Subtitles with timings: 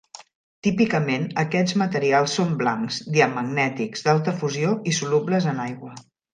[0.67, 5.97] Típicament aquests materials són blancs, diamagnètics, d'alta fusió i solubles en aigua.